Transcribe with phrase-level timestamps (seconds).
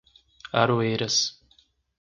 [0.61, 1.37] Aroeiras